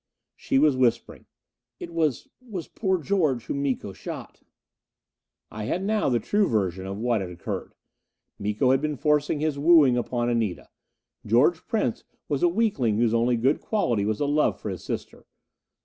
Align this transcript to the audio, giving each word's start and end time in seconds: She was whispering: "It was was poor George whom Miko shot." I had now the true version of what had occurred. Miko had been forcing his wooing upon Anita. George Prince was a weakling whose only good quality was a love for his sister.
She 0.35 0.57
was 0.57 0.75
whispering: 0.75 1.27
"It 1.79 1.93
was 1.93 2.27
was 2.41 2.67
poor 2.67 2.97
George 2.97 3.45
whom 3.45 3.61
Miko 3.61 3.93
shot." 3.93 4.41
I 5.51 5.65
had 5.65 5.83
now 5.83 6.09
the 6.09 6.19
true 6.19 6.47
version 6.49 6.87
of 6.87 6.97
what 6.97 7.21
had 7.21 7.29
occurred. 7.29 7.75
Miko 8.39 8.71
had 8.71 8.81
been 8.81 8.97
forcing 8.97 9.41
his 9.41 9.59
wooing 9.59 9.97
upon 9.97 10.27
Anita. 10.27 10.69
George 11.23 11.67
Prince 11.67 12.03
was 12.27 12.41
a 12.41 12.49
weakling 12.49 12.97
whose 12.97 13.13
only 13.13 13.37
good 13.37 13.61
quality 13.61 14.03
was 14.03 14.19
a 14.19 14.25
love 14.25 14.59
for 14.59 14.71
his 14.71 14.83
sister. 14.83 15.27